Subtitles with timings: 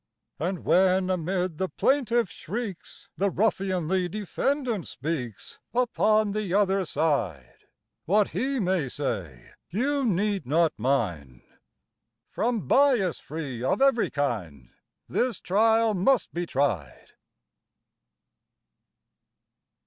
[0.39, 7.53] And when amid the plaintiff's shrieks, The ruffianly defendant speaks— Upon the other side;
[8.05, 11.43] What he may say you need not mind—
[12.31, 14.71] From bias free of every kind,
[15.07, 17.09] This trial must be tried!